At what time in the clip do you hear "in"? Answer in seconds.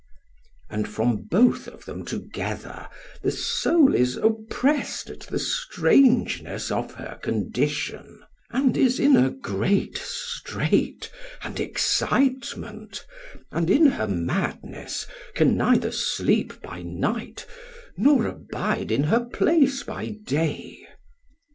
8.99-9.15, 13.69-13.85, 18.91-19.03